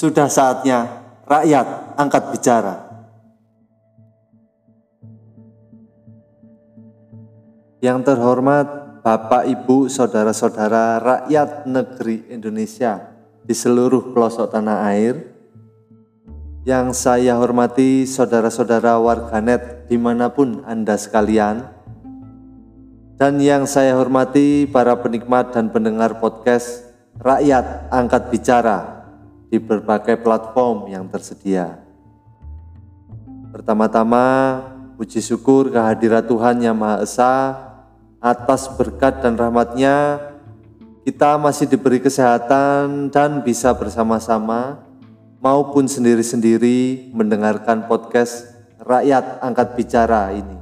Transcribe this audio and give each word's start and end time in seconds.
Sudah 0.00 0.32
saatnya 0.32 0.88
rakyat 1.28 1.92
angkat 2.00 2.32
bicara. 2.32 2.88
Yang 7.84 8.08
terhormat 8.08 8.64
Bapak, 9.04 9.44
Ibu, 9.44 9.92
Saudara-saudara 9.92 11.04
rakyat 11.04 11.68
negeri 11.68 12.32
Indonesia 12.32 13.12
di 13.44 13.52
seluruh 13.52 14.16
pelosok 14.16 14.48
tanah 14.48 14.88
air, 14.88 15.20
yang 16.64 16.96
saya 16.96 17.36
hormati 17.36 18.08
saudara-saudara 18.08 18.96
warganet 18.96 19.84
di 19.84 20.00
mana 20.00 20.32
pun 20.32 20.64
Anda 20.64 20.96
sekalian, 20.96 21.60
dan 23.20 23.36
yang 23.36 23.68
saya 23.68 24.00
hormati 24.00 24.64
para 24.64 24.96
penikmat 24.96 25.52
dan 25.52 25.68
pendengar 25.68 26.16
podcast 26.24 26.88
Rakyat 27.20 27.92
Angkat 27.92 28.32
Bicara 28.32 28.99
di 29.50 29.58
berbagai 29.58 30.22
platform 30.22 30.88
yang 30.88 31.10
tersedia. 31.10 31.82
Pertama-tama, 33.50 34.62
puji 34.94 35.18
syukur 35.18 35.74
kehadirat 35.74 36.30
Tuhan 36.30 36.62
Yang 36.62 36.76
Maha 36.78 36.96
Esa 37.02 37.34
atas 38.22 38.70
berkat 38.78 39.18
dan 39.18 39.34
rahmatnya 39.34 40.22
kita 41.02 41.34
masih 41.40 41.66
diberi 41.66 41.98
kesehatan 41.98 43.10
dan 43.10 43.42
bisa 43.42 43.74
bersama-sama 43.74 44.86
maupun 45.42 45.90
sendiri-sendiri 45.90 47.10
mendengarkan 47.10 47.90
podcast 47.90 48.46
Rakyat 48.78 49.42
Angkat 49.42 49.68
Bicara 49.74 50.30
ini. 50.30 50.58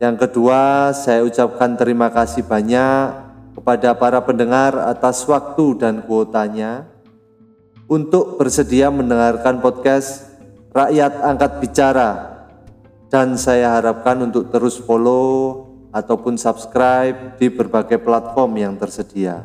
Yang 0.00 0.16
kedua, 0.24 0.94
saya 0.96 1.20
ucapkan 1.28 1.76
terima 1.76 2.08
kasih 2.08 2.40
banyak 2.46 3.29
kepada 3.60 3.92
para 3.92 4.24
pendengar 4.24 4.72
atas 4.88 5.20
waktu 5.28 5.76
dan 5.76 6.00
kuotanya 6.00 6.88
untuk 7.92 8.40
bersedia 8.40 8.88
mendengarkan 8.88 9.60
podcast 9.60 10.32
Rakyat 10.72 11.20
Angkat 11.20 11.60
Bicara 11.60 12.10
dan 13.12 13.36
saya 13.36 13.76
harapkan 13.76 14.16
untuk 14.24 14.48
terus 14.48 14.80
follow 14.80 15.68
ataupun 15.92 16.40
subscribe 16.40 17.36
di 17.36 17.52
berbagai 17.52 18.00
platform 18.00 18.56
yang 18.56 18.74
tersedia. 18.80 19.44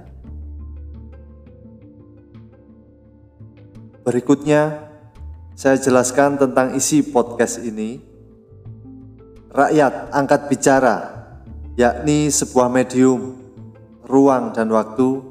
Berikutnya, 4.08 4.88
saya 5.60 5.76
jelaskan 5.76 6.40
tentang 6.40 6.72
isi 6.80 7.04
podcast 7.04 7.60
ini. 7.60 8.00
Rakyat 9.52 10.16
angkat 10.16 10.42
bicara, 10.48 10.96
yakni 11.76 12.32
sebuah 12.32 12.72
medium, 12.72 13.45
ruang 14.06 14.54
dan 14.54 14.72
waktu 14.72 15.22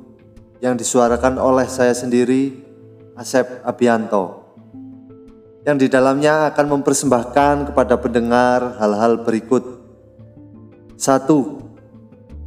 yang 0.60 0.74
disuarakan 0.78 1.38
oleh 1.38 1.66
saya 1.66 1.94
sendiri, 1.94 2.62
Asep 3.14 3.62
Abianto, 3.62 4.54
yang 5.64 5.80
di 5.80 5.88
dalamnya 5.88 6.50
akan 6.52 6.80
mempersembahkan 6.80 7.72
kepada 7.72 7.94
pendengar 7.96 8.76
hal-hal 8.76 9.22
berikut. 9.22 9.82
Satu, 10.98 11.62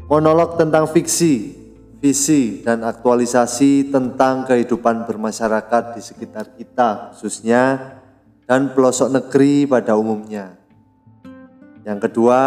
monolog 0.07 0.55
tentang 0.59 0.87
fiksi 0.87 1.57
visi 1.97 2.61
dan 2.61 2.85
aktualisasi 2.85 3.89
tentang 3.89 4.45
kehidupan 4.45 5.09
bermasyarakat 5.09 5.97
di 5.97 6.01
sekitar 6.01 6.53
kita 6.53 7.13
khususnya 7.13 7.97
dan 8.45 8.71
pelosok 8.71 9.11
negeri 9.11 9.65
pada 9.65 9.97
umumnya. 9.97 10.55
Yang 11.83 11.99
kedua, 12.09 12.39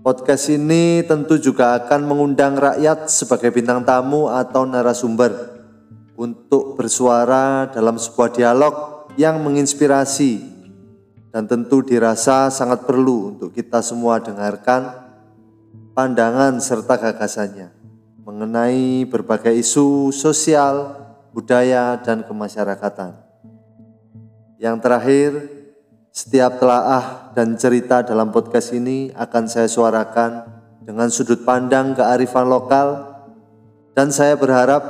podcast 0.00 0.48
ini 0.48 1.04
tentu 1.04 1.36
juga 1.36 1.76
akan 1.76 2.08
mengundang 2.08 2.56
rakyat 2.56 3.12
sebagai 3.12 3.52
bintang 3.52 3.84
tamu 3.84 4.32
atau 4.32 4.64
narasumber 4.64 5.60
untuk 6.16 6.80
bersuara 6.80 7.68
dalam 7.68 8.00
sebuah 8.00 8.32
dialog 8.32 8.74
yang 9.20 9.44
menginspirasi 9.44 10.40
dan 11.28 11.44
tentu 11.44 11.84
dirasa 11.84 12.48
sangat 12.48 12.88
perlu 12.88 13.36
untuk 13.36 13.52
kita 13.52 13.84
semua 13.84 14.24
dengarkan 14.24 14.88
pandangan 15.92 16.56
serta 16.64 16.96
gagasannya 16.96 17.68
mengenai 18.24 19.04
berbagai 19.04 19.52
isu 19.52 20.14
sosial, 20.14 20.96
budaya, 21.34 21.98
dan 21.98 22.22
kemasyarakatan. 22.22 23.16
Yang 24.60 24.76
terakhir, 24.84 25.30
setiap 26.10 26.58
telaah 26.58 27.30
dan 27.38 27.54
cerita 27.54 28.02
dalam 28.02 28.34
podcast 28.34 28.74
ini 28.74 29.14
akan 29.14 29.44
saya 29.46 29.70
suarakan 29.70 30.42
dengan 30.82 31.06
sudut 31.08 31.46
pandang 31.46 31.94
kearifan 31.94 32.50
lokal 32.50 33.14
dan 33.94 34.10
saya 34.10 34.34
berharap 34.34 34.82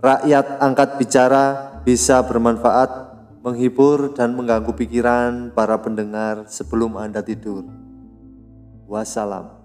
rakyat 0.00 0.58
angkat 0.58 0.98
bicara 0.98 1.44
bisa 1.86 2.18
bermanfaat, 2.26 2.90
menghibur 3.42 4.14
dan 4.14 4.34
mengganggu 4.34 4.72
pikiran 4.74 5.50
para 5.54 5.78
pendengar 5.78 6.46
sebelum 6.50 6.98
Anda 6.98 7.22
tidur. 7.22 7.66
Wassalam. 8.86 9.61